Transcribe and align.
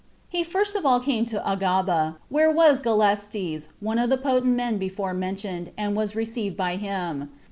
He 0.27 0.43
first 0.43 0.75
of 0.75 0.83
all 0.83 0.99
came 0.99 1.27
to 1.27 1.39
Agaba, 1.47 2.15
where 2.29 2.51
was 2.51 2.81
Galestes, 2.81 3.67
one 3.79 3.99
of 3.99 4.09
the 4.09 4.17
potent 4.17 4.55
men 4.55 4.79
before 4.79 5.13
mentioned, 5.13 5.69
and 5.77 5.95
was 5.95 6.15
received 6.15 6.57
by 6.57 6.77
him. 6.77 7.29